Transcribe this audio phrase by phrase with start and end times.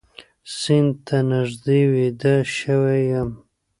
[0.59, 3.29] سیند ته نږدې ویده شوی یم